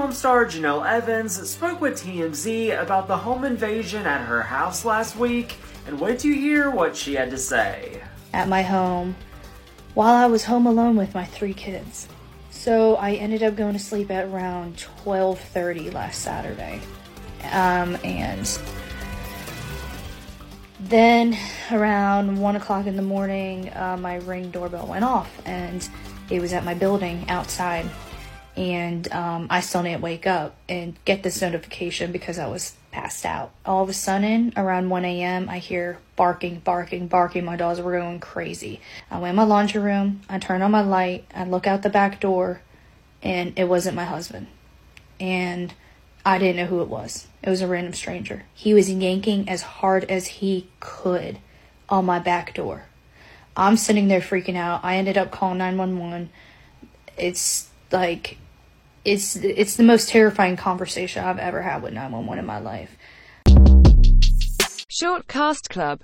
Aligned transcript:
film 0.00 0.12
star 0.12 0.46
Jenelle 0.46 0.90
Evans 0.90 1.46
spoke 1.46 1.78
with 1.82 2.02
TMZ 2.02 2.80
about 2.80 3.06
the 3.06 3.18
home 3.18 3.44
invasion 3.44 4.06
at 4.06 4.24
her 4.24 4.40
house 4.40 4.82
last 4.86 5.14
week, 5.14 5.56
and 5.86 6.00
wait 6.00 6.20
to 6.20 6.32
hear 6.32 6.70
what 6.70 6.96
she 6.96 7.12
had 7.12 7.28
to 7.28 7.36
say. 7.36 8.02
At 8.32 8.48
my 8.48 8.62
home, 8.62 9.14
while 9.92 10.14
I 10.14 10.24
was 10.24 10.42
home 10.42 10.66
alone 10.66 10.96
with 10.96 11.14
my 11.14 11.26
three 11.26 11.52
kids. 11.52 12.08
So 12.50 12.96
I 12.96 13.12
ended 13.12 13.42
up 13.42 13.56
going 13.56 13.74
to 13.74 13.78
sleep 13.78 14.10
at 14.10 14.24
around 14.24 14.78
12:30 15.04 15.92
last 15.92 16.22
Saturday. 16.22 16.80
Um, 17.52 17.98
and 18.02 18.58
then 20.80 21.36
around 21.70 22.40
one 22.40 22.56
o'clock 22.56 22.86
in 22.86 22.96
the 22.96 23.02
morning, 23.02 23.68
uh, 23.74 23.98
my 24.00 24.14
ring 24.16 24.50
doorbell 24.50 24.86
went 24.86 25.04
off, 25.04 25.30
and 25.44 25.86
it 26.30 26.40
was 26.40 26.54
at 26.54 26.64
my 26.64 26.72
building 26.72 27.28
outside. 27.28 27.84
And 28.56 29.10
um, 29.12 29.46
I 29.48 29.60
still 29.60 29.82
didn't 29.82 30.02
wake 30.02 30.26
up 30.26 30.56
and 30.68 30.96
get 31.04 31.22
this 31.22 31.40
notification 31.40 32.12
because 32.12 32.38
I 32.38 32.46
was 32.46 32.74
passed 32.90 33.24
out. 33.24 33.52
All 33.64 33.82
of 33.82 33.88
a 33.88 33.92
sudden, 33.92 34.52
around 34.56 34.90
1 34.90 35.04
a.m., 35.04 35.48
I 35.48 35.58
hear 35.58 35.98
barking, 36.16 36.58
barking, 36.60 37.06
barking. 37.06 37.44
My 37.44 37.56
dogs 37.56 37.80
were 37.80 37.98
going 37.98 38.20
crazy. 38.20 38.80
I 39.10 39.18
went 39.18 39.30
in 39.30 39.36
my 39.36 39.44
laundry 39.44 39.80
room, 39.80 40.22
I 40.28 40.38
turned 40.38 40.62
on 40.62 40.70
my 40.70 40.82
light, 40.82 41.24
I 41.34 41.44
look 41.44 41.66
out 41.66 41.82
the 41.82 41.90
back 41.90 42.20
door, 42.20 42.60
and 43.22 43.58
it 43.58 43.64
wasn't 43.64 43.96
my 43.96 44.04
husband. 44.04 44.48
And 45.18 45.72
I 46.24 46.38
didn't 46.38 46.56
know 46.56 46.66
who 46.66 46.82
it 46.82 46.88
was. 46.88 47.28
It 47.42 47.50
was 47.50 47.62
a 47.62 47.66
random 47.68 47.94
stranger. 47.94 48.44
He 48.52 48.74
was 48.74 48.90
yanking 48.90 49.48
as 49.48 49.62
hard 49.62 50.04
as 50.04 50.26
he 50.26 50.68
could 50.80 51.38
on 51.88 52.04
my 52.04 52.18
back 52.18 52.54
door. 52.54 52.84
I'm 53.56 53.76
sitting 53.76 54.08
there 54.08 54.20
freaking 54.20 54.56
out. 54.56 54.84
I 54.84 54.96
ended 54.96 55.18
up 55.18 55.30
calling 55.30 55.58
911. 55.58 56.30
It's 57.16 57.68
like 57.92 58.38
it's 59.04 59.36
it's 59.36 59.76
the 59.76 59.82
most 59.82 60.08
terrifying 60.08 60.56
conversation 60.56 61.24
I've 61.24 61.38
ever 61.38 61.62
had 61.62 61.82
with 61.82 61.92
911 61.92 62.38
in 62.38 62.46
my 62.46 62.58
life. 62.58 62.96
Short 64.88 65.26
Cast 65.26 65.70
Club 65.70 65.98